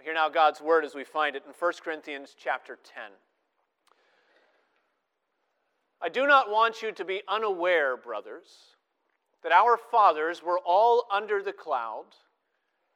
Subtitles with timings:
[0.00, 3.02] We hear now God's word as we find it in 1 Corinthians chapter 10.
[6.00, 8.46] I do not want you to be unaware, brothers,
[9.42, 12.06] that our fathers were all under the cloud,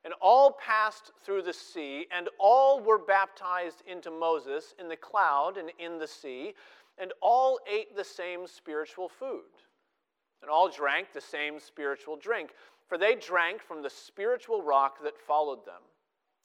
[0.03, 5.59] and all passed through the sea, and all were baptized into Moses in the cloud
[5.59, 6.55] and in the sea,
[6.97, 9.43] and all ate the same spiritual food,
[10.41, 12.53] and all drank the same spiritual drink,
[12.89, 15.83] for they drank from the spiritual rock that followed them,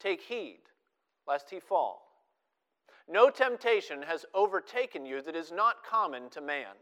[0.00, 0.60] Take heed,
[1.26, 2.02] lest he fall.
[3.08, 6.74] No temptation has overtaken you that is not common to man.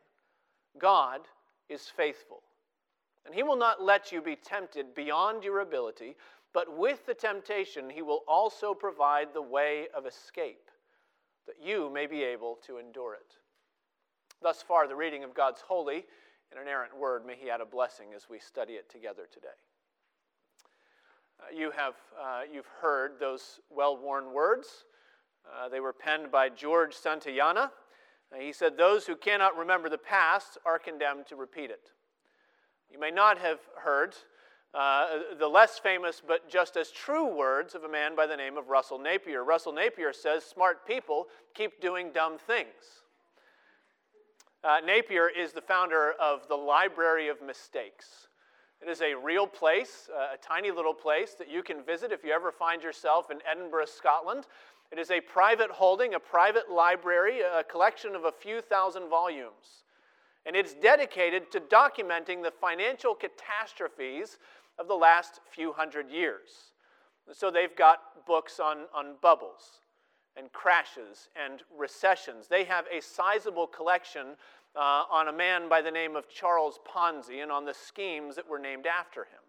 [0.78, 1.20] God
[1.68, 2.42] is faithful,
[3.24, 6.16] and he will not let you be tempted beyond your ability,
[6.52, 10.70] but with the temptation, he will also provide the way of escape,
[11.46, 13.36] that you may be able to endure it.
[14.40, 16.04] Thus far, the reading of God's holy
[16.50, 19.48] and inerrant word, may he add a blessing as we study it together today.
[21.40, 24.84] Uh, you have uh, you've heard those well-worn words.
[25.44, 27.70] Uh, they were penned by George Santayana.
[28.32, 31.90] Uh, he said, "Those who cannot remember the past are condemned to repeat it."
[32.90, 34.14] You may not have heard
[34.72, 38.56] uh, the less famous but just as true words of a man by the name
[38.56, 39.44] of Russell Napier.
[39.44, 43.02] Russell Napier says, "Smart people keep doing dumb things."
[44.62, 48.28] Uh, Napier is the founder of the Library of Mistakes.
[48.84, 52.22] It is a real place, uh, a tiny little place that you can visit if
[52.22, 54.46] you ever find yourself in Edinburgh, Scotland.
[54.92, 59.84] It is a private holding, a private library, a collection of a few thousand volumes.
[60.44, 64.36] And it's dedicated to documenting the financial catastrophes
[64.78, 66.72] of the last few hundred years.
[67.32, 69.80] So they've got books on, on bubbles
[70.36, 72.48] and crashes and recessions.
[72.48, 74.36] They have a sizable collection
[74.76, 78.48] uh, on a man by the name of Charles Ponzi and on the schemes that
[78.48, 79.40] were named after him.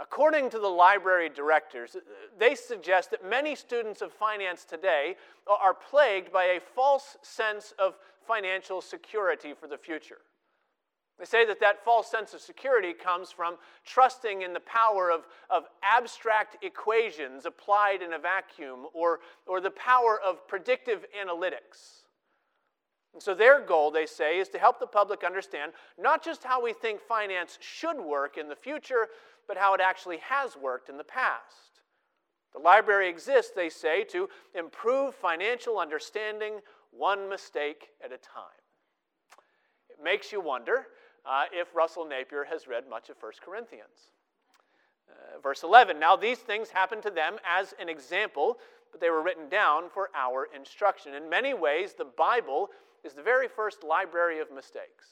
[0.00, 1.96] According to the library directors,
[2.38, 7.96] they suggest that many students of finance today are plagued by a false sense of
[8.26, 10.18] financial security for the future.
[11.18, 15.26] They say that that false sense of security comes from trusting in the power of,
[15.50, 22.04] of abstract equations applied in a vacuum or, or the power of predictive analytics.
[23.18, 26.62] And so, their goal, they say, is to help the public understand not just how
[26.62, 29.08] we think finance should work in the future,
[29.48, 31.80] but how it actually has worked in the past.
[32.52, 36.60] The library exists, they say, to improve financial understanding
[36.92, 38.62] one mistake at a time.
[39.90, 40.86] It makes you wonder
[41.26, 44.12] uh, if Russell Napier has read much of 1 Corinthians.
[45.10, 48.58] Uh, verse 11 Now these things happened to them as an example,
[48.92, 51.14] but they were written down for our instruction.
[51.14, 52.70] In many ways, the Bible
[53.04, 55.06] is the very first library of mistakes.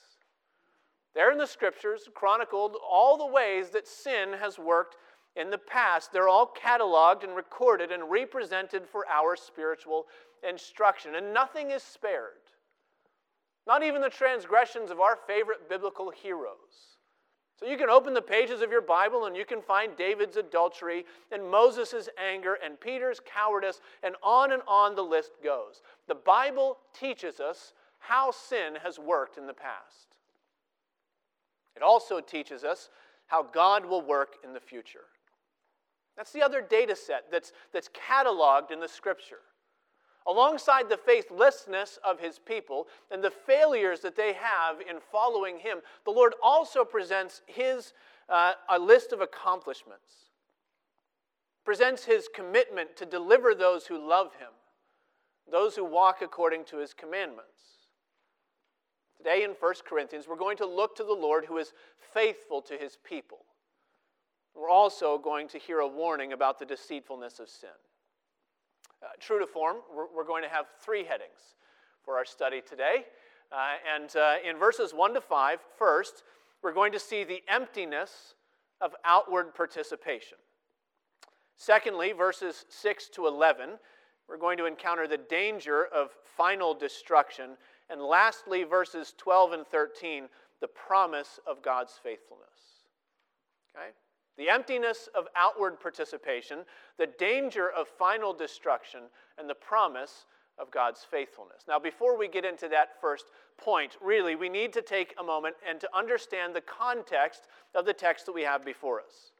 [1.14, 4.96] There in the scriptures, chronicled all the ways that sin has worked
[5.34, 6.12] in the past.
[6.12, 10.06] They're all cataloged and recorded and represented for our spiritual
[10.48, 12.32] instruction, and nothing is spared.
[13.66, 16.95] Not even the transgressions of our favorite biblical heroes.
[17.58, 21.06] So you can open the pages of your Bible and you can find David's adultery
[21.32, 25.80] and Moses' anger and Peter's cowardice, and on and on the list goes.
[26.06, 30.08] The Bible teaches us how sin has worked in the past.
[31.74, 32.90] It also teaches us
[33.26, 35.04] how God will work in the future.
[36.16, 39.40] That's the other data set that's, that's cataloged in the scripture.
[40.28, 45.78] Alongside the faithlessness of his people and the failures that they have in following him,
[46.04, 47.92] the Lord also presents his,
[48.28, 50.30] uh, a list of accomplishments,
[51.64, 54.50] presents his commitment to deliver those who love him,
[55.50, 57.60] those who walk according to his commandments.
[59.16, 61.72] Today in 1 Corinthians, we're going to look to the Lord who is
[62.12, 63.38] faithful to his people.
[64.56, 67.70] We're also going to hear a warning about the deceitfulness of sin.
[69.02, 71.54] Uh, true to form, we're, we're, going to have three headings
[72.02, 73.04] for our study today.
[73.52, 73.56] Uh,
[73.94, 76.22] and uh, in verses 1 to 5, first,
[76.62, 78.34] we're going to see the emptiness
[78.80, 80.38] of outward participation.
[81.56, 83.70] Secondly, verses 6 to 11,
[84.28, 87.56] we're going to encounter the danger of final destruction.
[87.88, 90.28] And lastly, verses 12 and 13,
[90.60, 92.48] the promise of God's faithfulness.
[93.74, 93.90] Okay?
[94.36, 96.60] The emptiness of outward participation,
[96.98, 99.02] the danger of final destruction,
[99.38, 100.26] and the promise
[100.58, 101.64] of God's faithfulness.
[101.68, 103.26] Now, before we get into that first
[103.58, 107.92] point, really, we need to take a moment and to understand the context of the
[107.92, 109.32] text that we have before us.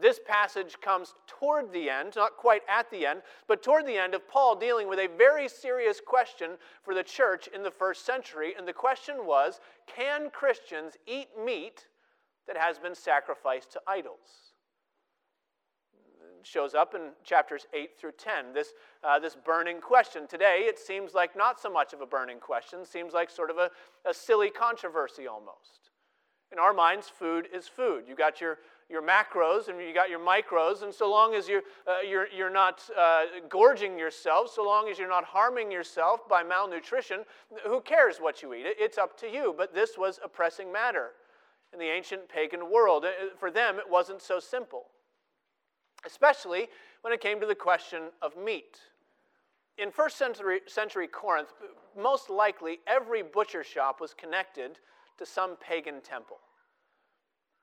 [0.00, 4.14] This passage comes toward the end, not quite at the end, but toward the end
[4.14, 6.52] of Paul dealing with a very serious question
[6.82, 8.54] for the church in the first century.
[8.58, 11.86] And the question was can Christians eat meat
[12.46, 14.54] that has been sacrificed to idols?
[16.44, 18.52] shows up in chapters 8 through 10.
[18.52, 20.26] This, uh, this burning question.
[20.26, 23.58] Today, it seems like not so much of a burning question, seems like sort of
[23.58, 23.70] a,
[24.08, 25.90] a silly controversy almost.
[26.52, 28.04] In our minds, food is food.
[28.06, 28.58] You got your,
[28.88, 32.52] your macros and you got your micros, and so long as you're, uh, you're, you're
[32.52, 37.24] not uh, gorging yourself, so long as you're not harming yourself by malnutrition,
[37.66, 38.64] who cares what you eat?
[38.66, 39.54] It's up to you.
[39.56, 41.10] But this was a pressing matter
[41.74, 43.04] in the ancient pagan world.
[43.38, 44.86] For them, it wasn't so simple
[46.06, 46.68] especially
[47.02, 48.78] when it came to the question of meat.
[49.78, 51.48] In first century, century Corinth,
[52.00, 54.78] most likely every butcher shop was connected
[55.18, 56.38] to some pagan temple.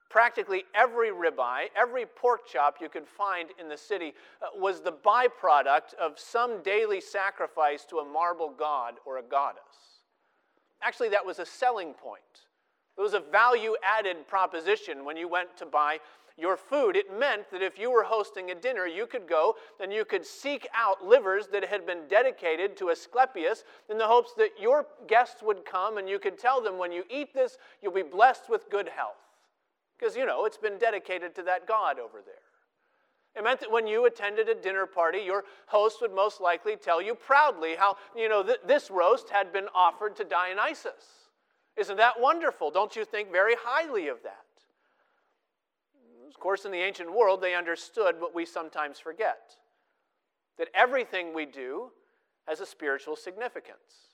[0.10, 4.92] Practically every ribeye, every pork chop you could find in the city uh, was the
[4.92, 9.62] byproduct of some daily sacrifice to a marble god or a goddess.
[10.84, 12.51] Actually, that was a selling point.
[13.02, 15.98] It was a value added proposition when you went to buy
[16.38, 19.92] your food, it meant that if you were hosting a dinner, you could go and
[19.92, 24.52] you could seek out livers that had been dedicated to Asclepius in the hopes that
[24.60, 28.04] your guests would come and you could tell them, when you eat this, you'll be
[28.04, 29.16] blessed with good health.
[29.98, 32.36] Because, you know, it's been dedicated to that God over there.
[33.36, 37.02] It meant that when you attended a dinner party, your host would most likely tell
[37.02, 41.21] you proudly how, you know, th- this roast had been offered to Dionysus.
[41.78, 42.72] Isn't that wonderful?
[42.72, 44.36] Don't you think very highly of that?
[46.28, 49.56] Of course, in the ancient world, they understood what we sometimes forget
[50.58, 51.92] that everything we do
[52.48, 54.11] has a spiritual significance.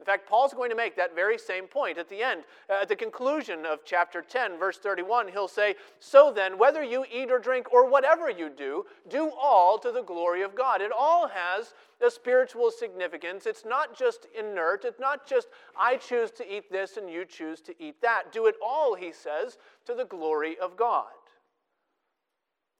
[0.00, 2.42] In fact, Paul's going to make that very same point at the end.
[2.68, 7.04] Uh, at the conclusion of chapter 10, verse 31, he'll say, So then, whether you
[7.12, 10.80] eat or drink or whatever you do, do all to the glory of God.
[10.80, 11.74] It all has
[12.04, 13.46] a spiritual significance.
[13.46, 15.48] It's not just inert, it's not just,
[15.78, 18.32] I choose to eat this and you choose to eat that.
[18.32, 21.12] Do it all, he says, to the glory of God.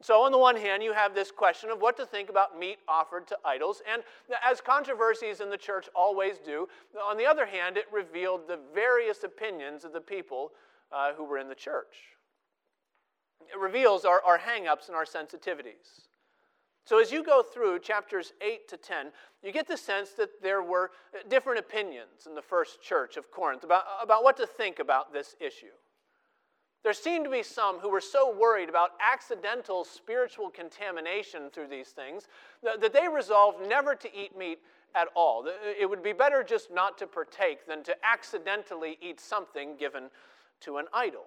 [0.05, 2.77] So, on the one hand, you have this question of what to think about meat
[2.87, 4.03] offered to idols, and
[4.47, 6.69] as controversies in the church always do,
[7.03, 10.53] on the other hand, it revealed the various opinions of the people
[10.93, 11.97] uh, who were in the church.
[13.51, 16.03] It reveals our, our hang ups and our sensitivities.
[16.85, 19.07] So, as you go through chapters 8 to 10,
[19.43, 20.91] you get the sense that there were
[21.31, 25.35] different opinions in the first church of Corinth about, about what to think about this
[25.41, 25.73] issue.
[26.85, 31.89] There seemed to be some who were so worried about accidental spiritual contamination through these
[31.89, 32.29] things
[32.63, 34.61] that they resolved never to eat meat
[34.95, 35.49] at all.
[35.81, 40.11] It would be better just not to partake than to accidentally eat something given
[40.61, 41.25] to an idol.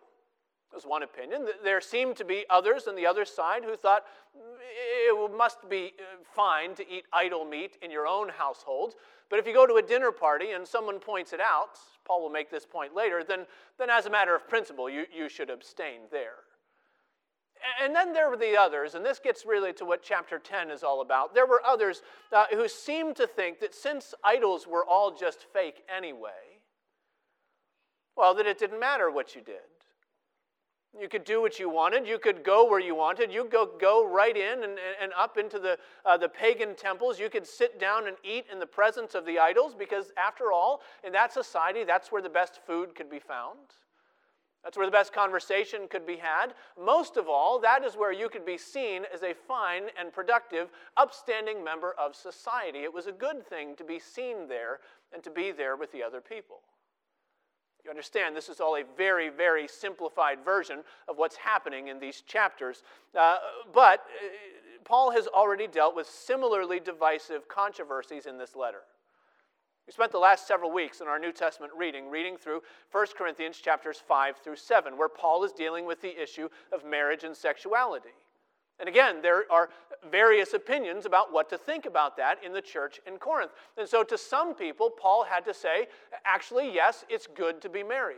[0.74, 1.48] Was one opinion.
[1.64, 4.04] There seemed to be others on the other side who thought
[4.36, 8.94] it must be uh, fine to eat idol meat in your own household,
[9.30, 12.30] but if you go to a dinner party and someone points it out, Paul will
[12.30, 13.46] make this point later, then,
[13.78, 16.44] then as a matter of principle, you, you should abstain there.
[17.82, 20.84] And then there were the others, and this gets really to what chapter 10 is
[20.84, 21.34] all about.
[21.34, 25.84] There were others uh, who seemed to think that since idols were all just fake
[25.94, 26.62] anyway,
[28.16, 29.56] well, that it didn't matter what you did.
[31.00, 32.08] You could do what you wanted.
[32.08, 33.32] You could go where you wanted.
[33.32, 37.20] You go go right in and, and up into the, uh, the pagan temples.
[37.20, 40.82] You could sit down and eat in the presence of the idols because, after all,
[41.04, 43.60] in that society, that's where the best food could be found.
[44.64, 46.48] That's where the best conversation could be had.
[46.78, 50.70] Most of all, that is where you could be seen as a fine and productive,
[50.98, 52.80] upstanding member of society.
[52.80, 54.80] It was a good thing to be seen there
[55.14, 56.64] and to be there with the other people.
[57.88, 62.20] You understand, this is all a very, very simplified version of what's happening in these
[62.20, 62.84] chapters.
[63.18, 63.38] Uh,
[63.74, 64.28] but uh,
[64.84, 68.82] Paul has already dealt with similarly divisive controversies in this letter.
[69.88, 73.58] We spent the last several weeks in our New Testament reading, reading through 1 Corinthians
[73.58, 78.10] chapters 5 through 7, where Paul is dealing with the issue of marriage and sexuality.
[78.82, 79.70] And again, there are
[80.10, 83.52] various opinions about what to think about that in the church in Corinth.
[83.78, 85.88] And so, to some people, Paul had to say,
[86.26, 88.18] actually, yes, it's good to be married.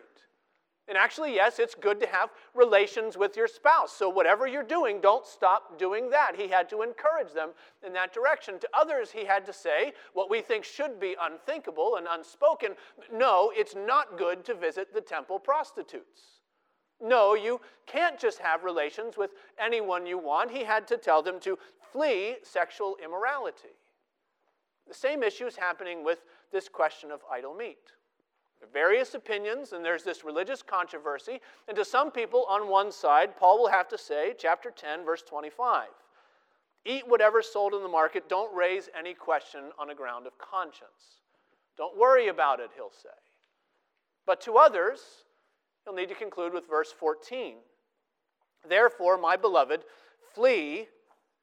[0.88, 3.94] And actually, yes, it's good to have relations with your spouse.
[3.94, 6.34] So, whatever you're doing, don't stop doing that.
[6.36, 7.52] He had to encourage them
[7.86, 8.58] in that direction.
[8.60, 12.72] To others, he had to say what we think should be unthinkable and unspoken
[13.14, 16.39] no, it's not good to visit the temple prostitutes.
[17.02, 20.52] No, you can't just have relations with anyone you want.
[20.52, 21.58] He had to tell them to
[21.92, 23.76] flee sexual immorality.
[24.88, 26.20] The same issue is happening with
[26.52, 27.94] this question of idol meat
[28.74, 31.40] various opinions, and there's this religious controversy.
[31.68, 35.22] And to some people on one side, Paul will have to say, chapter 10, verse
[35.22, 35.88] 25,
[36.86, 41.22] eat whatever's sold in the market, don't raise any question on a ground of conscience.
[41.78, 43.10] Don't worry about it, he'll say.
[44.26, 45.00] But to others,
[45.90, 47.56] he'll need to conclude with verse 14.
[48.68, 49.82] Therefore, my beloved,
[50.36, 50.88] flee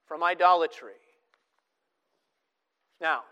[0.06, 0.92] from idolatry.
[3.00, 3.22] Now,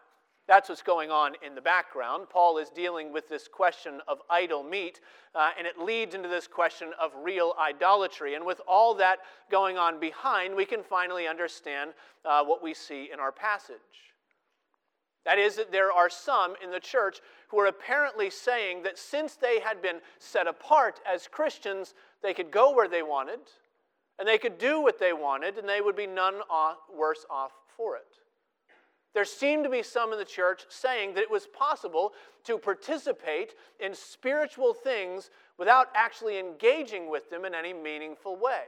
[0.48, 2.28] that's what's going on in the background.
[2.28, 5.00] Paul is dealing with this question of idol meat,
[5.34, 8.34] uh, and it leads into this question of real idolatry.
[8.34, 11.92] And with all that going on behind, we can finally understand
[12.24, 13.78] uh, what we see in our passage.
[15.24, 19.36] That is, that there are some in the church who are apparently saying that since
[19.36, 23.40] they had been set apart as Christians, they could go where they wanted,
[24.18, 26.40] and they could do what they wanted, and they would be none
[26.94, 28.18] worse off for it.
[29.14, 32.12] There seemed to be some in the church saying that it was possible
[32.44, 38.64] to participate in spiritual things without actually engaging with them in any meaningful way.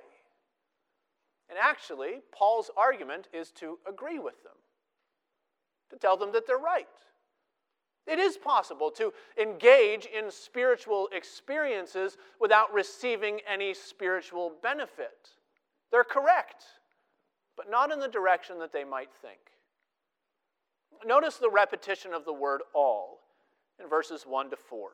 [1.50, 4.52] And actually, Paul's argument is to agree with them,
[5.90, 6.86] to tell them that they're right.
[8.06, 15.30] It is possible to engage in spiritual experiences without receiving any spiritual benefit.
[15.90, 16.64] They're correct,
[17.56, 19.38] but not in the direction that they might think.
[21.04, 23.20] Notice the repetition of the word all
[23.82, 24.90] in verses 1 to 4.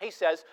[0.00, 0.44] He says,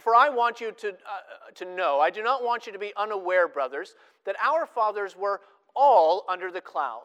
[0.00, 2.92] For I want you to, uh, to know, I do not want you to be
[2.96, 5.40] unaware, brothers, that our fathers were
[5.74, 7.02] all under the cloud.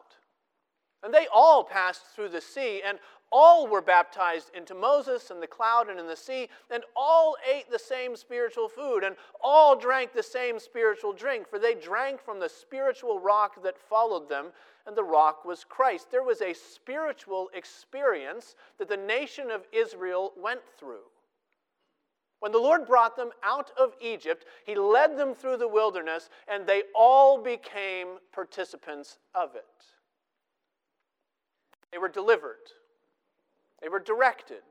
[1.02, 2.98] And they all passed through the sea, and
[3.30, 7.70] all were baptized into Moses and the cloud and in the sea, and all ate
[7.70, 12.40] the same spiritual food, and all drank the same spiritual drink, for they drank from
[12.40, 14.46] the spiritual rock that followed them,
[14.86, 16.10] and the rock was Christ.
[16.10, 21.04] There was a spiritual experience that the nation of Israel went through.
[22.38, 26.66] When the Lord brought them out of Egypt, He led them through the wilderness, and
[26.66, 29.64] they all became participants of it.
[31.92, 32.72] They were delivered,
[33.80, 34.62] they were directed.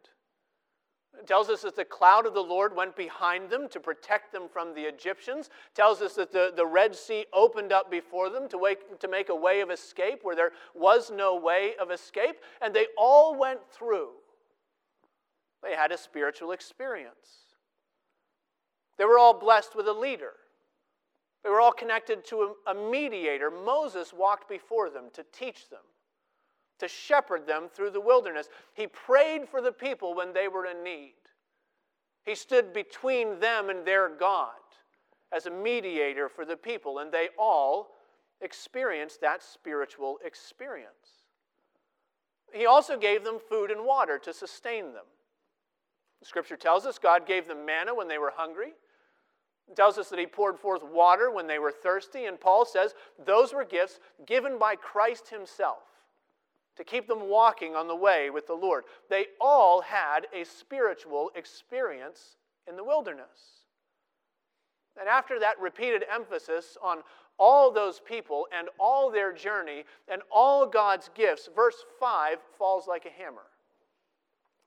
[1.20, 4.50] It tells us that the cloud of the Lord went behind them to protect them
[4.52, 5.48] from the Egyptians.
[5.48, 9.08] It tells us that the, the Red Sea opened up before them to, wake, to
[9.08, 12.36] make a way of escape where there was no way of escape.
[12.62, 14.10] And they all went through.
[15.64, 17.46] They had a spiritual experience.
[18.98, 20.34] They were all blessed with a leader.
[21.44, 23.52] They were all connected to a, a mediator.
[23.52, 25.80] Moses walked before them to teach them
[26.80, 28.50] to shepherd them through the wilderness.
[28.74, 31.14] He prayed for the people when they were in need.
[32.24, 34.56] He stood between them and their God
[35.32, 37.92] as a mediator for the people, and they all
[38.42, 41.26] experienced that spiritual experience.
[42.54, 45.06] He also gave them food and water to sustain them.
[46.20, 48.74] The scripture tells us God gave them manna when they were hungry.
[49.68, 52.26] It tells us that He poured forth water when they were thirsty.
[52.26, 52.94] And Paul says
[53.26, 55.80] those were gifts given by Christ Himself
[56.78, 58.84] to keep them walking on the way with the Lord.
[59.10, 63.64] They all had a spiritual experience in the wilderness.
[65.00, 67.00] And after that repeated emphasis on
[67.38, 73.06] all those people and all their journey and all God's gifts, verse 5 falls like
[73.06, 73.48] a hammer.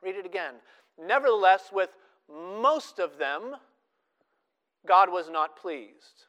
[0.03, 0.55] Read it again.
[1.01, 1.91] Nevertheless, with
[2.61, 3.57] most of them,
[4.87, 6.27] God was not pleased.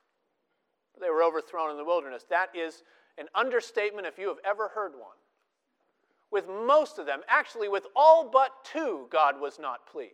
[0.99, 2.25] They were overthrown in the wilderness.
[2.29, 2.83] That is
[3.17, 5.18] an understatement if you have ever heard one.
[6.31, 10.13] With most of them, actually, with all but two, God was not pleased.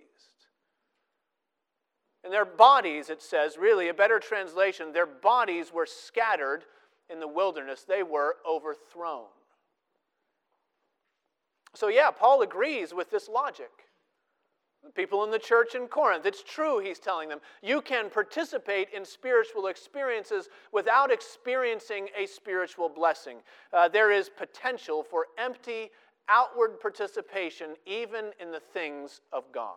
[2.24, 6.64] And their bodies, it says, really, a better translation, their bodies were scattered
[7.10, 9.26] in the wilderness, they were overthrown.
[11.76, 13.70] So, yeah, Paul agrees with this logic.
[14.84, 17.40] The people in the church in Corinth, it's true, he's telling them.
[17.62, 23.38] You can participate in spiritual experiences without experiencing a spiritual blessing.
[23.74, 25.90] Uh, there is potential for empty
[26.30, 29.76] outward participation even in the things of God.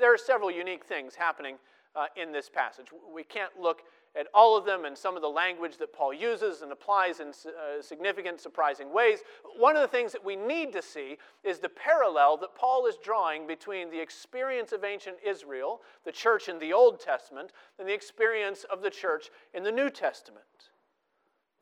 [0.00, 1.56] There are several unique things happening
[1.94, 2.86] uh, in this passage.
[3.14, 3.82] We can't look
[4.16, 7.28] at all of them and some of the language that Paul uses and applies in
[7.28, 9.20] uh, significant, surprising ways.
[9.58, 12.96] One of the things that we need to see is the parallel that Paul is
[13.02, 17.94] drawing between the experience of ancient Israel, the church in the Old Testament, and the
[17.94, 20.44] experience of the church in the New Testament.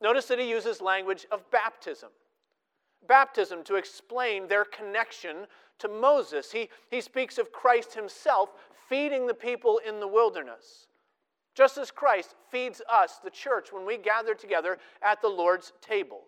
[0.01, 2.09] Notice that he uses language of baptism.
[3.07, 5.47] Baptism to explain their connection
[5.79, 6.51] to Moses.
[6.51, 8.53] He, he speaks of Christ himself
[8.89, 10.87] feeding the people in the wilderness.
[11.55, 16.21] Just as Christ feeds us, the church, when we gather together at the Lord's table.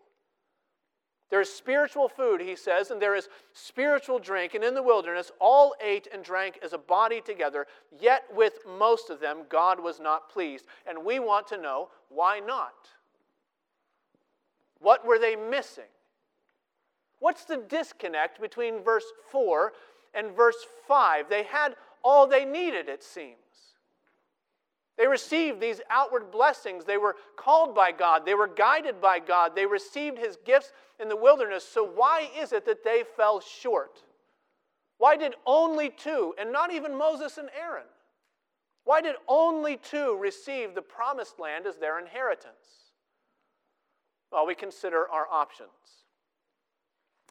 [1.32, 4.54] There is spiritual food, he says, and there is spiritual drink.
[4.54, 7.66] And in the wilderness, all ate and drank as a body together,
[8.00, 10.66] yet with most of them, God was not pleased.
[10.88, 12.90] And we want to know why not?
[14.80, 15.86] What were they missing?
[17.26, 19.74] What's the disconnect between verse 4
[20.14, 21.28] and verse 5?
[21.28, 23.40] They had all they needed, it seems.
[24.96, 26.86] They received these outward blessings.
[26.86, 28.28] They were called by God.
[28.28, 29.56] They were guided by God.
[29.56, 31.68] They received His gifts in the wilderness.
[31.68, 34.04] So, why is it that they fell short?
[35.00, 37.88] Why did only two, and not even Moses and Aaron?
[38.84, 42.92] Why did only two receive the promised land as their inheritance?
[44.32, 46.05] Well, we consider our options.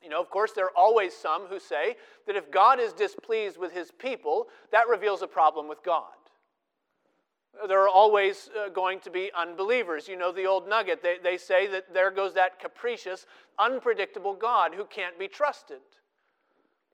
[0.05, 1.97] You know, of course, there are always some who say
[2.27, 6.13] that if God is displeased with his people, that reveals a problem with God.
[7.67, 10.07] There are always uh, going to be unbelievers.
[10.09, 11.03] You know the old nugget.
[11.03, 13.27] They, they say that there goes that capricious,
[13.59, 15.79] unpredictable God who can't be trusted.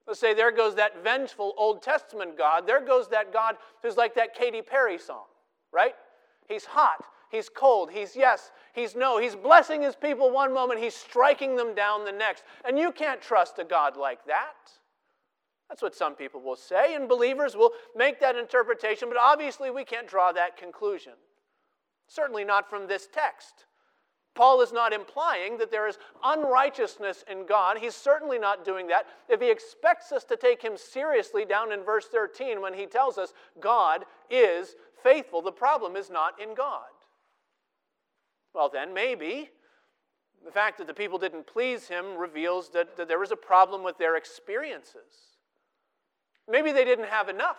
[0.07, 2.67] They say there goes that vengeful Old Testament God.
[2.67, 5.25] There goes that God who's like that Katy Perry song,
[5.73, 5.95] right?
[6.49, 9.19] He's hot, he's cold, he's yes, he's no.
[9.19, 12.45] He's blessing his people one moment, he's striking them down the next.
[12.65, 14.73] And you can't trust a God like that.
[15.69, 19.85] That's what some people will say, and believers will make that interpretation, but obviously we
[19.85, 21.13] can't draw that conclusion.
[22.09, 23.67] Certainly not from this text.
[24.35, 27.79] Paul is not implying that there is unrighteousness in God.
[27.79, 29.07] He's certainly not doing that.
[29.29, 33.19] If he expects us to take him seriously down in verse 13 when he tells
[33.19, 36.89] us God is faithful, the problem is not in God.
[38.55, 39.51] Well, then, maybe
[40.45, 43.83] the fact that the people didn't please him reveals that, that there was a problem
[43.83, 45.37] with their experiences.
[46.49, 47.59] Maybe they didn't have enough.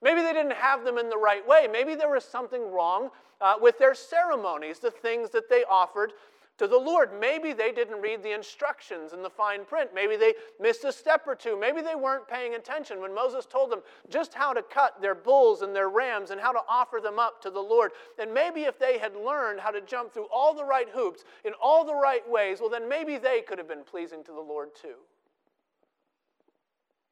[0.00, 1.68] Maybe they didn't have them in the right way.
[1.70, 6.12] Maybe there was something wrong uh, with their ceremonies, the things that they offered
[6.58, 7.10] to the Lord.
[7.18, 9.90] Maybe they didn't read the instructions in the fine print.
[9.94, 11.58] Maybe they missed a step or two.
[11.58, 15.62] Maybe they weren't paying attention when Moses told them just how to cut their bulls
[15.62, 17.92] and their rams and how to offer them up to the Lord.
[18.18, 21.52] And maybe if they had learned how to jump through all the right hoops in
[21.60, 24.74] all the right ways, well, then maybe they could have been pleasing to the Lord
[24.74, 24.96] too.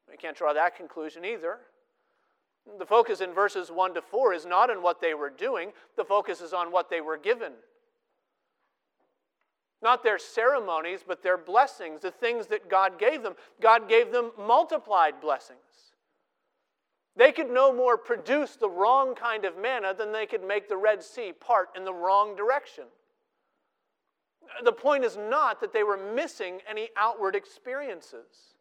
[0.09, 1.59] We can't draw that conclusion either.
[2.77, 6.05] The focus in verses 1 to 4 is not on what they were doing, the
[6.05, 7.53] focus is on what they were given.
[9.81, 13.35] Not their ceremonies, but their blessings, the things that God gave them.
[13.59, 15.59] God gave them multiplied blessings.
[17.15, 20.77] They could no more produce the wrong kind of manna than they could make the
[20.77, 22.85] Red Sea part in the wrong direction.
[24.63, 28.55] The point is not that they were missing any outward experiences.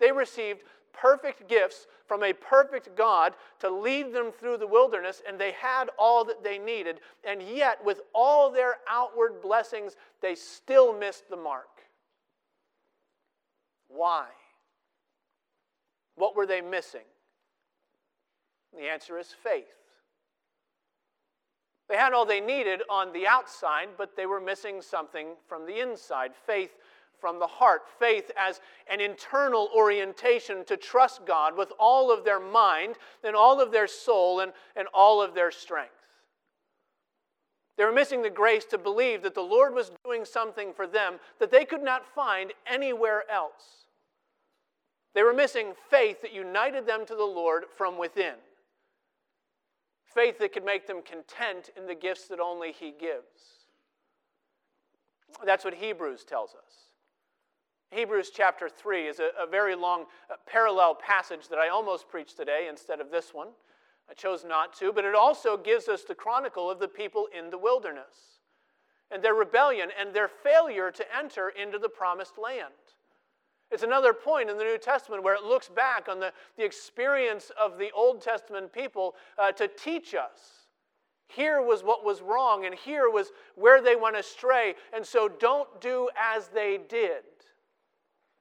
[0.00, 0.62] They received
[1.00, 5.90] perfect gifts from a perfect God to lead them through the wilderness, and they had
[5.98, 7.00] all that they needed.
[7.24, 11.68] And yet, with all their outward blessings, they still missed the mark.
[13.88, 14.26] Why?
[16.16, 17.04] What were they missing?
[18.76, 19.66] The answer is faith.
[21.88, 25.80] They had all they needed on the outside, but they were missing something from the
[25.80, 26.32] inside.
[26.46, 26.76] Faith
[27.24, 27.84] from the heart.
[27.98, 33.62] Faith as an internal orientation to trust God with all of their mind and all
[33.62, 35.94] of their soul and, and all of their strength.
[37.78, 41.14] They were missing the grace to believe that the Lord was doing something for them
[41.40, 43.86] that they could not find anywhere else.
[45.14, 48.34] They were missing faith that united them to the Lord from within.
[50.04, 53.64] Faith that could make them content in the gifts that only He gives.
[55.42, 56.83] That's what Hebrews tells us.
[57.94, 62.36] Hebrews chapter 3 is a, a very long uh, parallel passage that I almost preached
[62.36, 63.48] today instead of this one.
[64.10, 67.50] I chose not to, but it also gives us the chronicle of the people in
[67.50, 68.40] the wilderness
[69.10, 72.72] and their rebellion and their failure to enter into the promised land.
[73.70, 77.50] It's another point in the New Testament where it looks back on the, the experience
[77.60, 80.66] of the Old Testament people uh, to teach us.
[81.28, 85.80] Here was what was wrong, and here was where they went astray, and so don't
[85.80, 87.22] do as they did.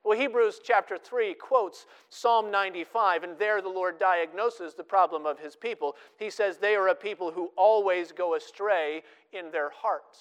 [0.03, 5.39] Well, Hebrews chapter 3 quotes Psalm 95, and there the Lord diagnoses the problem of
[5.39, 5.95] his people.
[6.17, 10.19] He says, They are a people who always go astray in their hearts.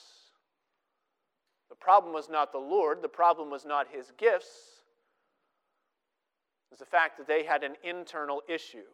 [1.68, 4.82] The problem was not the Lord, the problem was not his gifts,
[6.70, 8.86] it was the fact that they had an internal issue.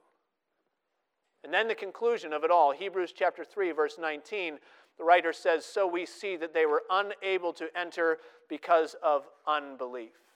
[1.45, 4.59] And then the conclusion of it all, Hebrews chapter 3, verse 19,
[4.97, 10.28] the writer says, So we see that they were unable to enter because of unbelief.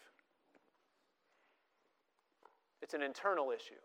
[2.83, 3.81] It's an internal issue.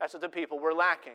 [0.00, 1.14] That's what the people were lacking.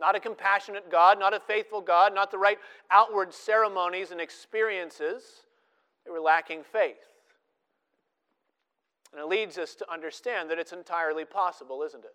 [0.00, 2.58] Not a compassionate God, not a faithful God, not the right
[2.90, 5.22] outward ceremonies and experiences.
[6.04, 6.96] They were lacking faith.
[9.12, 12.14] And it leads us to understand that it's entirely possible, isn't it?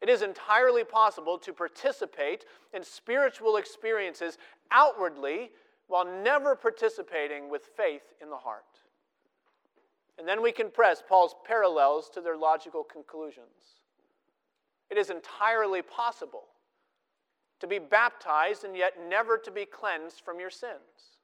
[0.00, 4.38] It is entirely possible to participate in spiritual experiences
[4.70, 5.50] outwardly
[5.86, 8.64] while never participating with faith in the heart.
[10.18, 13.78] And then we can press Paul's parallels to their logical conclusions.
[14.90, 16.44] It is entirely possible
[17.60, 21.18] to be baptized and yet never to be cleansed from your sins.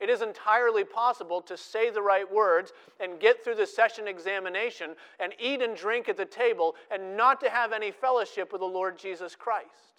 [0.00, 4.96] It is entirely possible to say the right words and get through the session examination
[5.20, 8.66] and eat and drink at the table and not to have any fellowship with the
[8.66, 9.91] Lord Jesus Christ.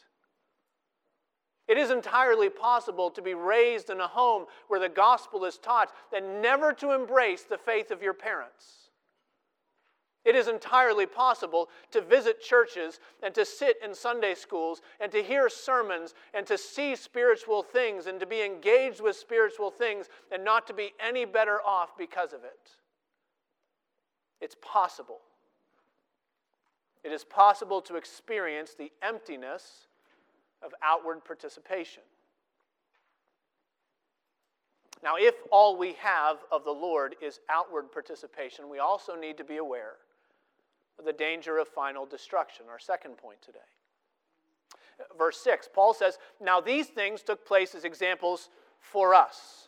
[1.68, 5.92] It is entirely possible to be raised in a home where the gospel is taught
[6.16, 8.84] and never to embrace the faith of your parents.
[10.26, 15.22] It is entirely possible to visit churches and to sit in Sunday schools and to
[15.22, 20.44] hear sermons and to see spiritual things and to be engaged with spiritual things and
[20.44, 22.72] not to be any better off because of it.
[24.40, 25.20] It's possible.
[27.04, 29.88] It is possible to experience the emptiness
[30.64, 32.04] of outward participation.
[35.04, 39.44] Now, if all we have of the Lord is outward participation, we also need to
[39.44, 39.96] be aware
[40.98, 43.60] of the danger of final destruction, our second point today.
[45.18, 48.50] Verse 6, Paul says, Now these things took place as examples
[48.80, 49.68] for us,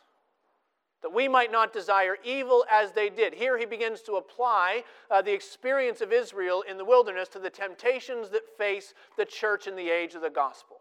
[1.01, 3.34] that we might not desire evil as they did.
[3.34, 7.49] Here he begins to apply uh, the experience of Israel in the wilderness to the
[7.49, 10.77] temptations that face the church in the age of the gospel.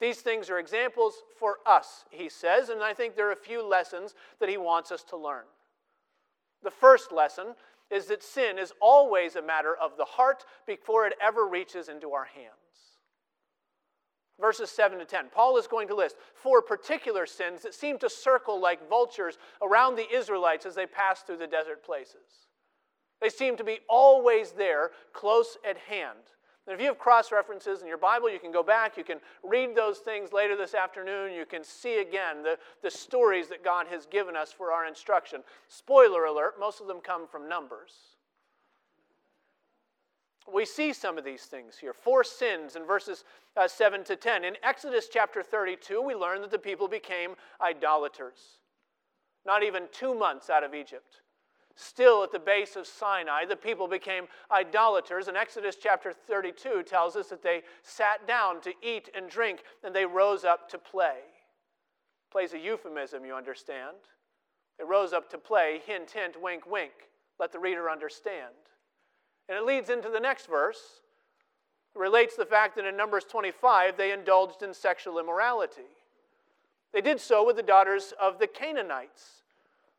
[0.00, 3.66] These things are examples for us, he says, and I think there are a few
[3.66, 5.44] lessons that he wants us to learn.
[6.62, 7.54] The first lesson
[7.90, 12.12] is that sin is always a matter of the heart before it ever reaches into
[12.12, 12.56] our hands.
[14.40, 15.26] Verses 7 to 10.
[15.32, 19.94] Paul is going to list four particular sins that seem to circle like vultures around
[19.94, 22.48] the Israelites as they pass through the desert places.
[23.20, 26.18] They seem to be always there, close at hand.
[26.66, 29.18] And if you have cross references in your Bible, you can go back, you can
[29.42, 33.88] read those things later this afternoon, you can see again the, the stories that God
[33.88, 35.42] has given us for our instruction.
[35.66, 37.92] Spoiler alert, most of them come from Numbers.
[40.52, 41.92] We see some of these things here.
[41.92, 43.24] Four sins in verses
[43.56, 44.44] uh, 7 to 10.
[44.44, 48.58] In Exodus chapter 32, we learn that the people became idolaters.
[49.44, 51.21] Not even two months out of Egypt.
[51.74, 57.16] Still at the base of Sinai, the people became idolaters, and Exodus chapter 32 tells
[57.16, 61.18] us that they sat down to eat and drink, and they rose up to play.
[62.30, 63.96] Plays a euphemism, you understand.
[64.78, 66.92] They rose up to play, hint, hint, wink, wink.
[67.38, 68.54] Let the reader understand.
[69.48, 71.02] And it leads into the next verse.
[71.94, 75.82] It relates the fact that in Numbers 25, they indulged in sexual immorality.
[76.92, 79.41] They did so with the daughters of the Canaanites.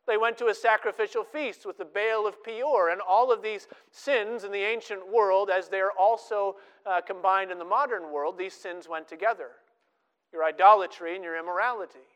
[0.06, 3.68] They went to a sacrificial feast with the Baal of Peor, and all of these
[3.90, 8.36] sins in the ancient world, as they are also uh, combined in the modern world,
[8.36, 9.50] these sins went together
[10.32, 12.08] your idolatry and your immorality.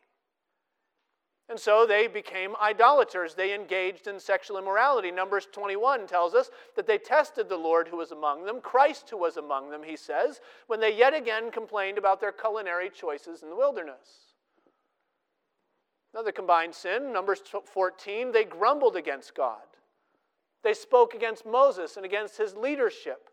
[1.49, 3.33] And so they became idolaters.
[3.33, 5.09] They engaged in sexual immorality.
[5.09, 9.17] Numbers 21 tells us that they tested the Lord who was among them, Christ who
[9.17, 13.49] was among them, he says, when they yet again complained about their culinary choices in
[13.49, 14.28] the wilderness.
[16.13, 19.61] Another combined sin, Numbers 14, they grumbled against God.
[20.63, 23.29] They spoke against Moses and against his leadership.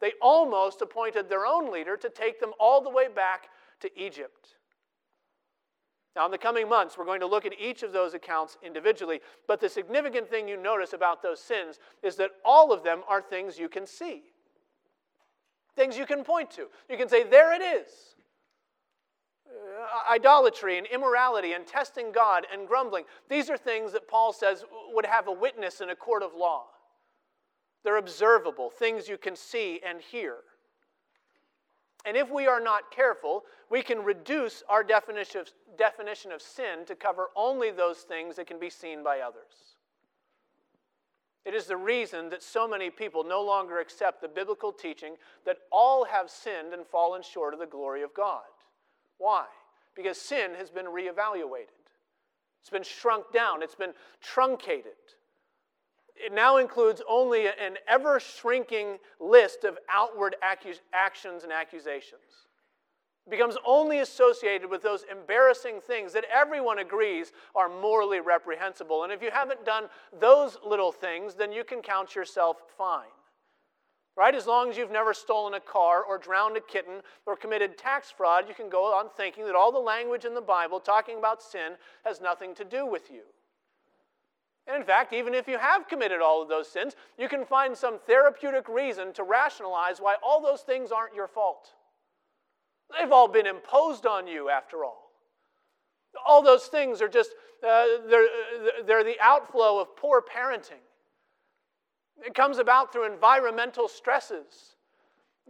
[0.00, 3.48] They almost appointed their own leader to take them all the way back
[3.80, 4.56] to Egypt.
[6.16, 9.20] Now, in the coming months, we're going to look at each of those accounts individually.
[9.46, 13.22] But the significant thing you notice about those sins is that all of them are
[13.22, 14.22] things you can see,
[15.76, 16.66] things you can point to.
[16.88, 17.90] You can say, There it is.
[19.70, 23.04] Uh, idolatry and immorality and testing God and grumbling.
[23.28, 26.64] These are things that Paul says would have a witness in a court of law.
[27.84, 30.38] They're observable, things you can see and hear.
[32.04, 36.84] And if we are not careful, we can reduce our definition of, definition of sin
[36.86, 39.76] to cover only those things that can be seen by others.
[41.44, 45.14] It is the reason that so many people no longer accept the biblical teaching
[45.46, 48.42] that all have sinned and fallen short of the glory of God.
[49.18, 49.44] Why?
[49.94, 51.68] Because sin has been reevaluated,
[52.60, 54.92] it's been shrunk down, it's been truncated.
[56.14, 62.46] It now includes only an ever shrinking list of outward actions and accusations
[63.26, 69.04] It becomes only associated with those embarrassing things that everyone agrees are morally reprehensible.
[69.04, 73.08] And if you haven't done those little things, then you can count yourself fine.
[74.20, 74.34] Right?
[74.34, 78.10] As long as you've never stolen a car or drowned a kitten or committed tax
[78.14, 81.42] fraud, you can go on thinking that all the language in the Bible talking about
[81.42, 81.72] sin
[82.04, 83.22] has nothing to do with you.
[84.66, 87.74] And in fact, even if you have committed all of those sins, you can find
[87.74, 91.70] some therapeutic reason to rationalize why all those things aren't your fault.
[92.92, 95.12] They've all been imposed on you, after all.
[96.26, 97.30] All those things are just,
[97.66, 98.28] uh, they're,
[98.86, 100.84] they're the outflow of poor parenting.
[102.24, 104.76] It comes about through environmental stresses.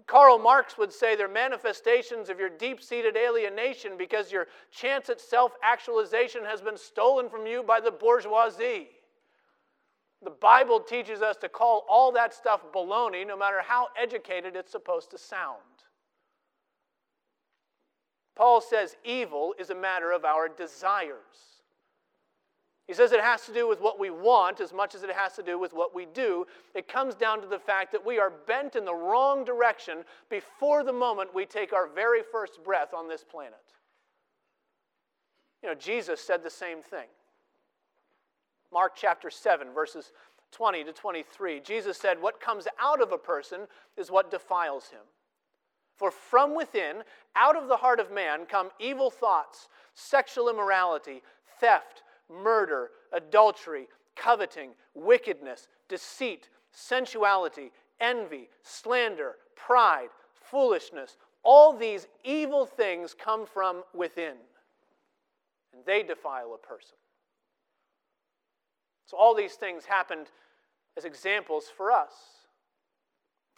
[0.07, 5.21] Karl Marx would say they're manifestations of your deep seated alienation because your chance at
[5.21, 8.89] self actualization has been stolen from you by the bourgeoisie.
[10.23, 14.73] The Bible teaches us to call all that stuff baloney, no matter how educated it's
[14.73, 15.61] supposed to sound.
[18.37, 21.60] Paul says evil is a matter of our desires.
[22.91, 25.35] He says it has to do with what we want as much as it has
[25.35, 26.45] to do with what we do.
[26.75, 29.99] It comes down to the fact that we are bent in the wrong direction
[30.29, 33.63] before the moment we take our very first breath on this planet.
[35.63, 37.07] You know, Jesus said the same thing.
[38.73, 40.11] Mark chapter 7, verses
[40.51, 41.61] 20 to 23.
[41.61, 45.07] Jesus said, What comes out of a person is what defiles him.
[45.95, 47.05] For from within,
[47.37, 51.23] out of the heart of man, come evil thoughts, sexual immorality,
[51.61, 61.17] theft, murder, adultery, coveting, wickedness, deceit, sensuality, envy, slander, pride, foolishness.
[61.43, 64.35] All these evil things come from within,
[65.73, 66.97] and they defile a person.
[69.07, 70.29] So, all these things happened
[70.97, 72.13] as examples for us.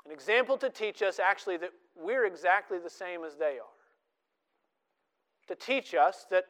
[0.06, 3.76] An example to teach us actually that we're exactly the same as they are.
[5.48, 6.44] To teach us that,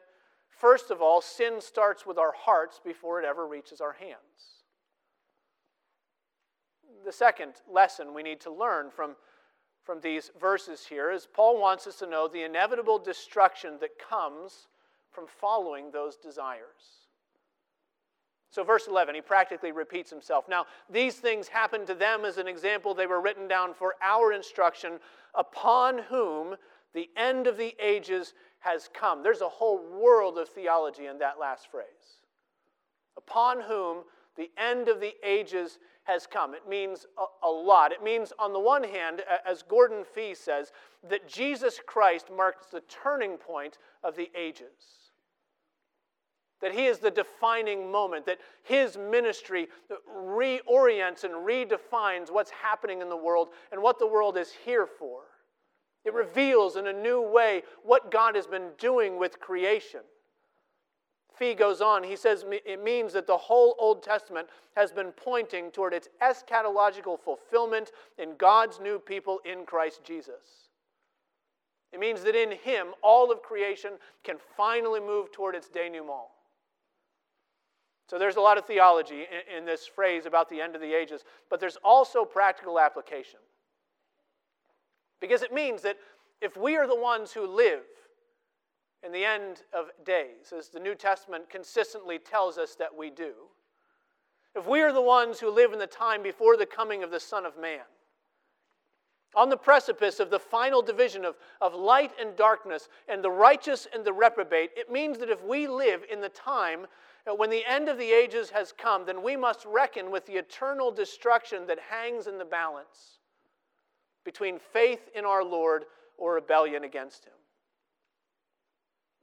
[0.57, 4.63] first of all, sin starts with our hearts before it ever reaches our hands.
[7.05, 9.15] The second lesson we need to learn from,
[9.83, 14.67] from these verses here is Paul wants us to know the inevitable destruction that comes
[15.11, 17.03] from following those desires.
[18.49, 20.45] So, verse 11, he practically repeats himself.
[20.47, 22.93] Now, these things happened to them as an example.
[22.93, 24.99] They were written down for our instruction,
[25.33, 26.55] upon whom
[26.93, 29.23] the end of the ages has come.
[29.23, 31.85] There's a whole world of theology in that last phrase.
[33.17, 34.03] Upon whom
[34.35, 36.53] the end of the ages has come.
[36.53, 37.91] It means a, a, lot.
[37.91, 40.71] It means, on the one hand, as Gordon Fee says,
[41.07, 45.03] that Jesus Christ marks the turning point of the ages
[46.63, 49.67] that he is the defining moment, that his ministry
[50.09, 55.22] reorients and redefines what's happening in the world and what the world is here for.
[56.05, 60.01] It reveals in a new way what God has been doing with creation.
[61.35, 65.71] Fee goes on, he says it means that the whole Old Testament has been pointing
[65.71, 70.69] toward its eschatological fulfillment in God's new people in Christ Jesus.
[71.91, 76.27] It means that in Him, all of creation can finally move toward its denouement.
[78.09, 80.93] So there's a lot of theology in, in, this phrase about the end of the
[80.93, 83.39] ages, but there's also practical application.
[85.23, 85.95] Because it means that
[86.41, 87.83] if we are the ones who live
[89.05, 93.31] in the end of days, as the New Testament consistently tells us that we do,
[94.53, 97.21] if we are the ones who live in the time before the coming of the
[97.21, 97.85] Son of Man,
[99.33, 103.87] on the precipice of the final division of, of light and darkness and the righteous
[103.95, 106.85] and the reprobate, it means that if we live in the time
[107.25, 110.33] uh, when the end of the ages has come, then we must reckon with the
[110.33, 113.19] eternal destruction that hangs in the balance
[114.23, 115.85] between faith in our Lord
[116.17, 117.33] or rebellion against Him.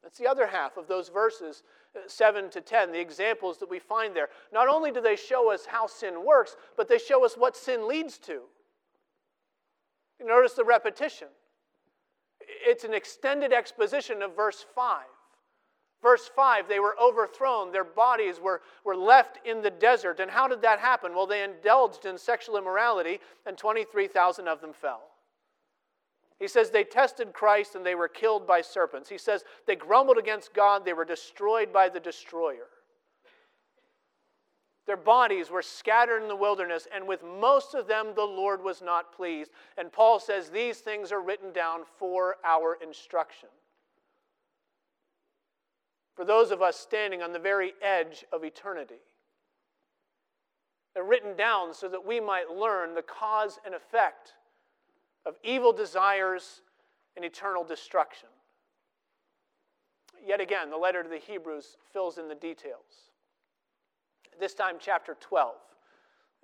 [0.02, 1.62] That's the other half of those verses,
[1.94, 4.28] uh, 7 to 10, the examples that we find there.
[4.52, 7.86] Not only do they show us how sin works, but they show us what sin
[7.86, 8.42] leads to.
[10.24, 11.28] Notice the repetition.
[12.40, 15.04] It's an extended exposition of verse 5.
[16.02, 17.72] Verse 5, they were overthrown.
[17.72, 20.18] Their bodies were, were left in the desert.
[20.18, 21.14] And how did that happen?
[21.14, 25.02] Well, they indulged in sexual immorality, and 23,000 of them fell.
[26.38, 29.10] He says they tested Christ and they were killed by serpents.
[29.10, 32.68] He says they grumbled against God, they were destroyed by the destroyer.
[34.86, 38.80] Their bodies were scattered in the wilderness, and with most of them the Lord was
[38.80, 39.50] not pleased.
[39.76, 43.50] And Paul says these things are written down for our instruction.
[46.20, 49.00] For those of us standing on the very edge of eternity,
[50.92, 54.34] they're written down so that we might learn the cause and effect
[55.24, 56.60] of evil desires
[57.16, 58.28] and eternal destruction.
[60.22, 63.08] Yet again, the letter to the Hebrews fills in the details.
[64.38, 65.54] This time, chapter 12.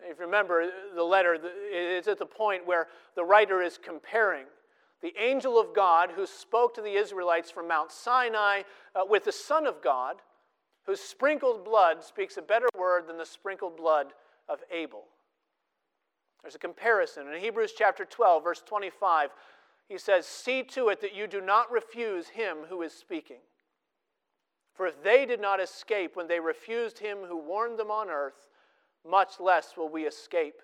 [0.05, 1.37] If you remember the letter,
[1.71, 4.47] it's at the point where the writer is comparing
[5.03, 8.63] the angel of God who spoke to the Israelites from Mount Sinai
[8.95, 10.17] uh, with the Son of God,
[10.85, 14.09] whose sprinkled blood speaks a better word than the sprinkled blood
[14.49, 15.05] of Abel.
[16.43, 17.27] There's a comparison.
[17.29, 19.31] In Hebrews chapter 12, verse 25,
[19.89, 23.41] he says, See to it that you do not refuse him who is speaking.
[24.75, 28.47] For if they did not escape when they refused him who warned them on earth,
[29.09, 30.61] much less will we escape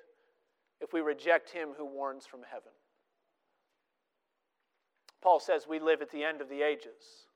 [0.80, 2.72] if we reject him who warns from heaven.
[5.22, 7.26] Paul says we live at the end of the ages.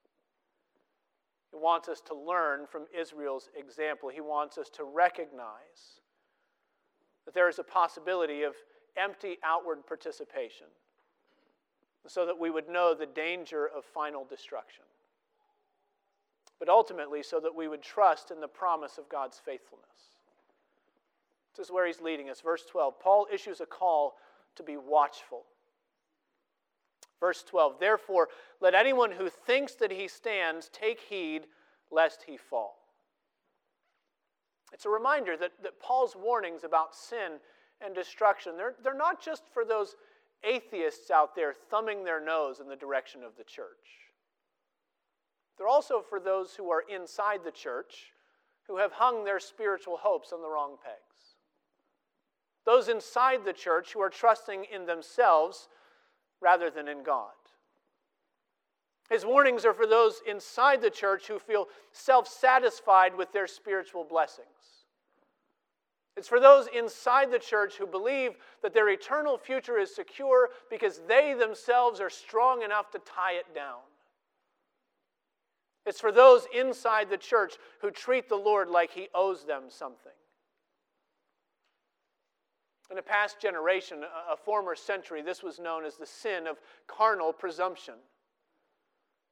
[1.53, 4.09] He wants us to learn from Israel's example.
[4.09, 6.01] He wants us to recognize
[7.25, 8.55] that there is a possibility of
[8.97, 10.67] empty outward participation
[12.09, 14.85] so that we would know the danger of final destruction.
[16.59, 19.87] But ultimately, so that we would trust in the promise of God's faithfulness.
[21.57, 22.41] This is where he's leading us.
[22.41, 24.15] Verse 12 Paul issues a call
[24.57, 25.45] to be watchful.
[27.21, 28.29] Verse 12 Therefore,
[28.61, 31.47] let anyone who thinks that he stands take heed
[31.91, 32.77] lest he fall.
[34.73, 37.39] It's a reminder that, that Paul's warnings about sin
[37.81, 39.95] and destruction, they're, they're not just for those
[40.45, 43.67] atheists out there thumbing their nose in the direction of the church.
[45.57, 48.13] They're also for those who are inside the church
[48.67, 51.37] who have hung their spiritual hopes on the wrong pegs.
[52.65, 55.69] Those inside the church who are trusting in themselves
[56.41, 57.31] rather than in God.
[59.11, 64.05] His warnings are for those inside the church who feel self satisfied with their spiritual
[64.05, 64.49] blessings.
[66.17, 71.03] It's for those inside the church who believe that their eternal future is secure because
[71.07, 73.81] they themselves are strong enough to tie it down.
[75.85, 80.13] It's for those inside the church who treat the Lord like he owes them something.
[82.91, 87.33] In a past generation, a former century, this was known as the sin of carnal
[87.33, 87.95] presumption.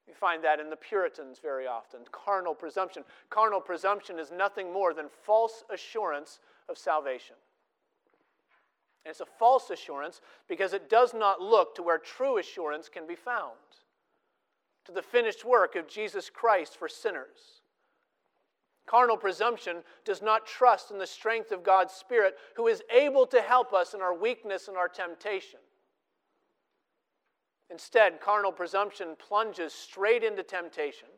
[0.08, 2.00] You find that in the Puritans very often.
[2.10, 3.04] Carnal presumption.
[3.30, 7.36] Carnal presumption is nothing more than false assurance of salvation.
[9.04, 13.06] And it's a false assurance because it does not look to where true assurance can
[13.06, 13.52] be found
[14.84, 17.62] to the finished work of Jesus Christ for sinners.
[18.86, 23.40] Carnal presumption does not trust in the strength of God's Spirit, who is able to
[23.40, 25.60] help us in our weakness and our temptation.
[27.70, 31.08] Instead, carnal presumption plunges straight into temptation,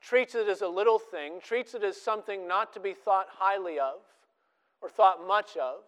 [0.00, 3.78] treats it as a little thing, treats it as something not to be thought highly
[3.78, 4.00] of
[4.82, 5.80] or thought much of.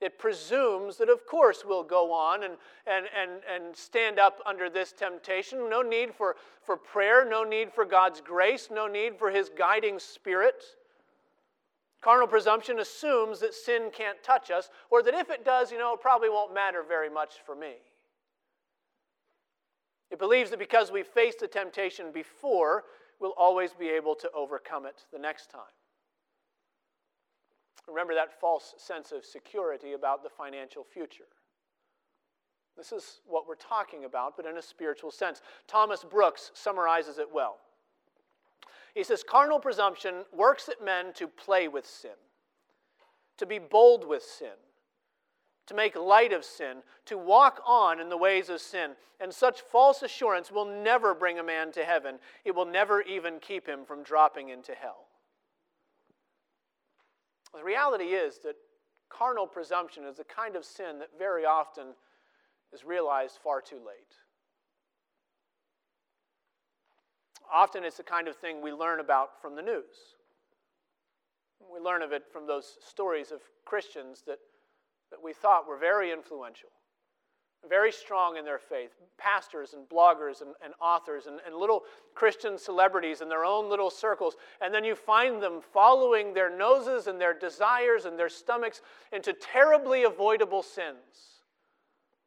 [0.00, 2.54] It presumes that, of course, we'll go on and,
[2.86, 5.70] and, and, and stand up under this temptation.
[5.70, 9.98] No need for, for prayer, no need for God's grace, no need for His guiding
[9.98, 10.62] spirit.
[12.02, 15.94] Carnal presumption assumes that sin can't touch us, or that if it does, you know,
[15.94, 17.76] it probably won't matter very much for me.
[20.10, 22.84] It believes that because we faced the temptation before,
[23.20, 25.62] we'll always be able to overcome it the next time.
[27.88, 31.24] Remember that false sense of security about the financial future.
[32.76, 35.42] This is what we're talking about, but in a spiritual sense.
[35.68, 37.58] Thomas Brooks summarizes it well.
[38.94, 42.10] He says, Carnal presumption works at men to play with sin,
[43.38, 44.54] to be bold with sin,
[45.66, 48.92] to make light of sin, to walk on in the ways of sin.
[49.20, 52.18] And such false assurance will never bring a man to heaven.
[52.44, 55.03] It will never even keep him from dropping into hell.
[57.54, 58.56] The reality is that
[59.08, 61.94] carnal presumption is a kind of sin that very often
[62.72, 64.14] is realized far too late.
[67.52, 70.16] Often it's the kind of thing we learn about from the news.
[71.72, 74.38] We learn of it from those stories of Christians that
[75.14, 76.70] that we thought were very influential,
[77.68, 81.82] very strong in their faith, pastors and bloggers and, and authors and, and little
[82.14, 84.36] Christian celebrities in their own little circles.
[84.60, 88.80] And then you find them following their noses and their desires and their stomachs
[89.12, 91.40] into terribly avoidable sins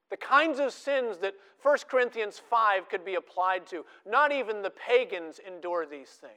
[0.10, 1.34] The kinds of sins that
[1.64, 3.86] 1 Corinthians 5 could be applied to.
[4.06, 6.34] Not even the pagans endure these things.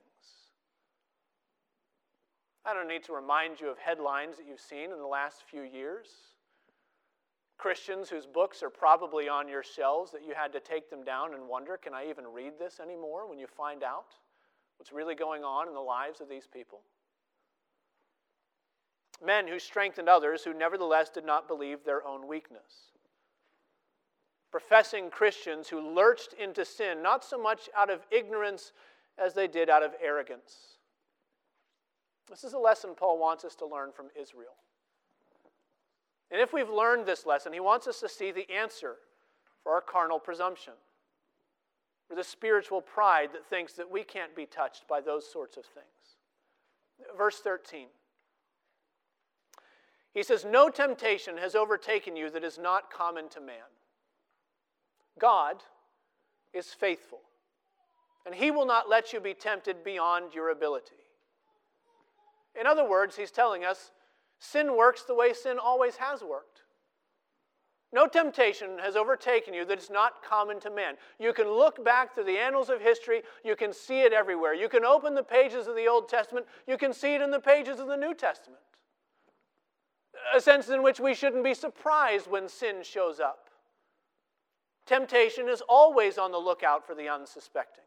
[2.64, 5.62] I don't need to remind you of headlines that you've seen in the last few
[5.62, 6.08] years.
[7.60, 11.34] Christians whose books are probably on your shelves that you had to take them down
[11.34, 14.14] and wonder, can I even read this anymore when you find out
[14.78, 16.80] what's really going on in the lives of these people?
[19.22, 22.92] Men who strengthened others who nevertheless did not believe their own weakness.
[24.50, 28.72] Professing Christians who lurched into sin, not so much out of ignorance
[29.18, 30.78] as they did out of arrogance.
[32.26, 34.56] This is a lesson Paul wants us to learn from Israel.
[36.30, 38.96] And if we've learned this lesson, he wants us to see the answer
[39.62, 40.74] for our carnal presumption,
[42.08, 45.64] for the spiritual pride that thinks that we can't be touched by those sorts of
[45.64, 45.86] things.
[47.16, 47.86] Verse 13.
[50.12, 53.56] He says, No temptation has overtaken you that is not common to man.
[55.18, 55.56] God
[56.52, 57.20] is faithful,
[58.26, 60.94] and he will not let you be tempted beyond your ability.
[62.58, 63.92] In other words, he's telling us
[64.40, 66.62] sin works the way sin always has worked.
[67.92, 70.94] No temptation has overtaken you that is not common to man.
[71.18, 74.54] You can look back through the annals of history, you can see it everywhere.
[74.54, 77.40] You can open the pages of the Old Testament, you can see it in the
[77.40, 78.60] pages of the New Testament.
[80.34, 83.50] A sense in which we shouldn't be surprised when sin shows up.
[84.86, 87.84] Temptation is always on the lookout for the unsuspecting.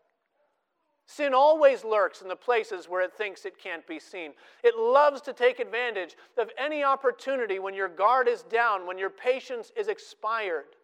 [1.06, 4.32] Sin always lurks in the places where it thinks it can't be seen.
[4.64, 9.10] It loves to take advantage of any opportunity when your guard is down, when your
[9.10, 10.78] patience is expired.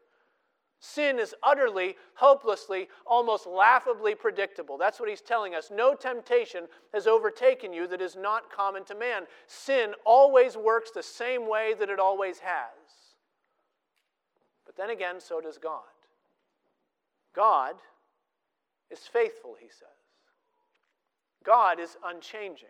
[0.82, 4.78] Sin is utterly, hopelessly, almost laughably predictable.
[4.78, 5.72] That's what he's telling us.
[5.74, 9.24] No temptation has overtaken you that is not common to man.
[9.48, 12.70] Sin always works the same way that it always has.
[14.66, 15.82] But then again, so does God.
[17.36, 17.76] God
[18.90, 19.88] is faithful, he says.
[21.44, 22.70] God is unchanging.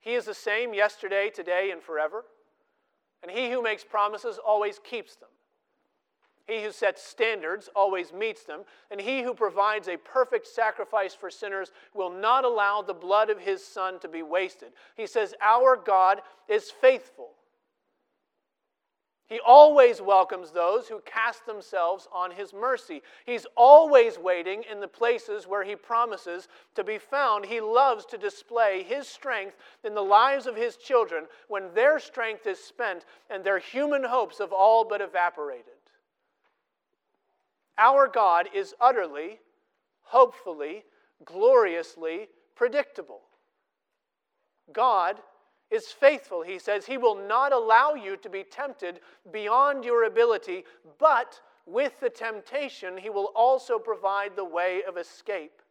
[0.00, 2.24] He is the same yesterday, today, and forever.
[3.22, 5.28] And he who makes promises always keeps them.
[6.46, 8.62] He who sets standards always meets them.
[8.90, 13.38] And he who provides a perfect sacrifice for sinners will not allow the blood of
[13.38, 14.72] his son to be wasted.
[14.96, 17.30] He says, Our God is faithful.
[19.32, 23.00] He always welcomes those who cast themselves on His mercy.
[23.24, 27.46] He's always waiting in the places where He promises to be found.
[27.46, 32.46] He loves to display His strength in the lives of His children when their strength
[32.46, 35.64] is spent and their human hopes have all but evaporated.
[37.78, 39.40] Our God is utterly,
[40.02, 40.84] hopefully,
[41.24, 43.22] gloriously predictable.
[44.74, 45.16] God
[45.72, 46.42] is faithful.
[46.42, 49.00] He says he will not allow you to be tempted
[49.32, 50.64] beyond your ability,
[50.98, 55.62] but with the temptation, he will also provide the way of escape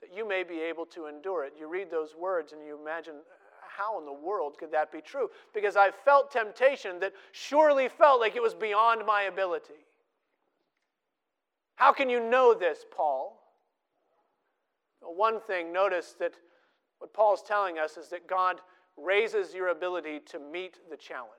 [0.00, 1.54] that you may be able to endure it.
[1.58, 3.14] You read those words and you imagine,
[3.60, 5.30] how in the world could that be true?
[5.54, 9.86] Because I felt temptation that surely felt like it was beyond my ability.
[11.76, 13.40] How can you know this, Paul?
[15.00, 16.32] Well, one thing, notice that
[16.98, 18.60] what Paul's telling us is that God
[19.04, 21.30] raises your ability to meet the challenge.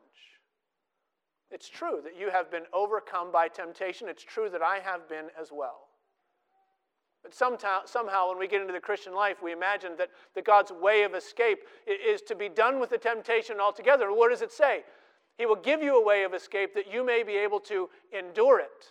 [1.51, 4.07] It's true that you have been overcome by temptation.
[4.07, 5.87] It's true that I have been as well.
[7.23, 10.71] But somehow, somehow, when we get into the Christian life, we imagine that, that God's
[10.71, 14.11] way of escape is to be done with the temptation altogether.
[14.11, 14.83] What does it say?
[15.37, 18.59] He will give you a way of escape that you may be able to endure
[18.59, 18.87] it.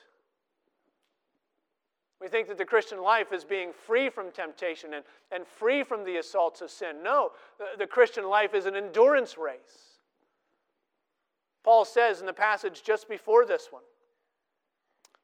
[2.20, 6.04] We think that the Christian life is being free from temptation and, and free from
[6.04, 7.02] the assaults of sin.
[7.02, 9.98] No, the, the Christian life is an endurance race.
[11.64, 13.82] Paul says in the passage just before this one,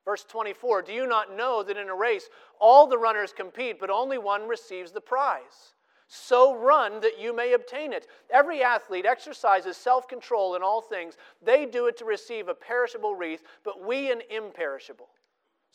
[0.05, 2.28] verse 24 Do you not know that in a race
[2.59, 5.74] all the runners compete, but only one receives the prize?
[6.09, 8.07] So run that you may obtain it.
[8.30, 11.16] Every athlete exercises self control in all things.
[11.42, 15.09] They do it to receive a perishable wreath, but we an imperishable.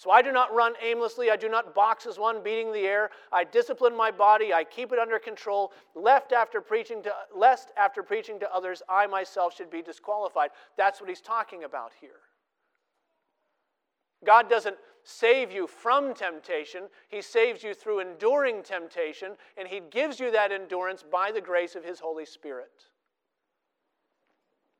[0.01, 1.29] So I do not run aimlessly.
[1.29, 3.11] I do not box as one beating the air.
[3.31, 4.51] I discipline my body.
[4.51, 9.05] I keep it under control, left after preaching to, lest after preaching to others, I
[9.05, 10.49] myself should be disqualified.
[10.75, 12.21] That's what he's talking about here.
[14.25, 20.19] God doesn't save you from temptation, He saves you through enduring temptation, and He gives
[20.19, 22.87] you that endurance by the grace of His Holy Spirit.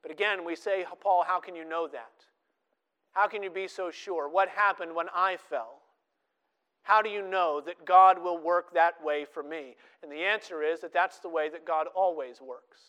[0.02, 2.26] But again, we say, Paul, how can you know that?
[3.12, 4.28] How can you be so sure?
[4.28, 5.80] What happened when I fell?
[6.82, 9.76] How do you know that God will work that way for me?
[10.02, 12.80] And the answer is that that's the way that God always works.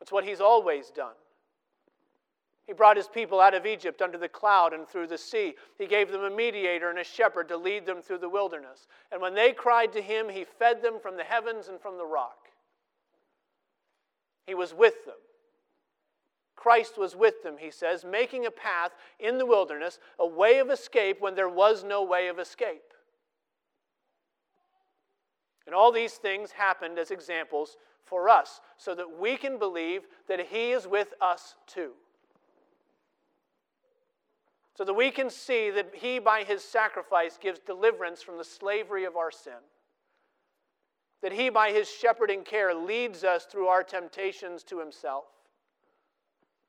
[0.00, 1.14] It's what He's always done.
[2.66, 5.54] He brought his people out of Egypt under the cloud and through the sea.
[5.76, 8.86] He gave them a mediator and a shepherd to lead them through the wilderness.
[9.12, 12.06] And when they cried to him, he fed them from the heavens and from the
[12.06, 12.48] rock.
[14.46, 15.16] He was with them.
[16.64, 20.70] Christ was with them, he says, making a path in the wilderness, a way of
[20.70, 22.94] escape when there was no way of escape.
[25.66, 30.40] And all these things happened as examples for us, so that we can believe that
[30.40, 31.90] he is with us too
[34.74, 39.04] so that we can see that He, by His sacrifice, gives deliverance from the slavery
[39.04, 39.62] of our sin.
[41.22, 45.26] That He, by His shepherding care, leads us through our temptations to Himself.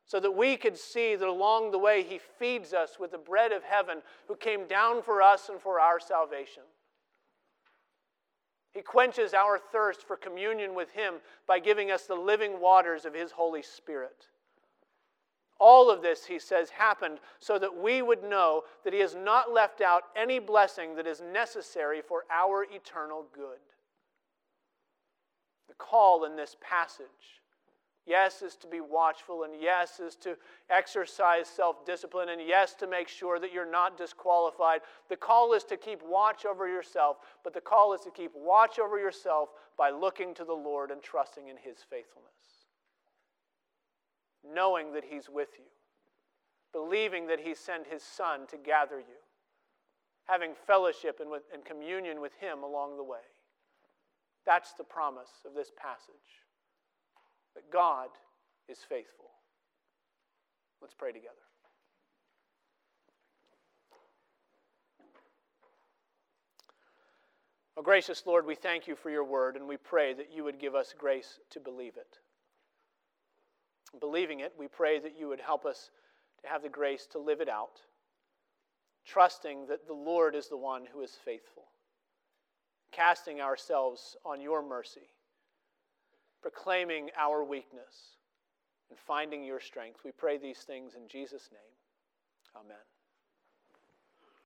[0.06, 3.52] So that we could see that along the way He feeds us with the bread
[3.52, 6.64] of heaven, who came down for us and for our salvation.
[8.72, 11.16] He quenches our thirst for communion with Him
[11.48, 14.28] by giving us the living waters of His Holy Spirit.
[15.58, 19.54] All of this, he says, happened so that we would know that he has not
[19.54, 23.60] left out any blessing that is necessary for our eternal good.
[25.70, 27.08] The call in this passage,
[28.06, 30.38] yes, is to be watchful, and yes, is to
[30.70, 34.82] exercise self discipline, and yes, to make sure that you're not disqualified.
[35.10, 38.80] The call is to keep watch over yourself, but the call is to keep watch
[38.80, 42.26] over yourself by looking to the Lord and trusting in his faithfulness
[44.54, 45.66] knowing that He's with you,
[46.72, 49.22] believing that He sent His Son to gather you,
[50.26, 53.26] having fellowship and, with, and communion with Him along the way.
[54.46, 56.45] That's the promise of this passage
[57.56, 58.10] that God
[58.70, 59.26] is faithful.
[60.82, 61.34] Let's pray together.
[67.78, 70.60] Oh, gracious Lord, we thank you for your word, and we pray that you would
[70.60, 72.20] give us grace to believe it.
[74.00, 75.90] Believing it, we pray that you would help us
[76.42, 77.82] to have the grace to live it out,
[79.06, 81.64] trusting that the Lord is the one who is faithful,
[82.92, 85.10] casting ourselves on your mercy,
[86.46, 88.20] proclaiming our weakness,
[88.92, 90.02] and finding your strength.
[90.06, 92.62] We pray these things in Jesus' name.
[92.64, 92.78] Amen.